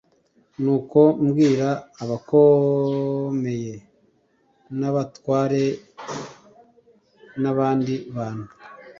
[0.63, 1.69] Nuko mbwira
[2.01, 3.73] abakomeye
[4.79, 5.75] n abatware g
[7.41, 8.47] n abandi bantu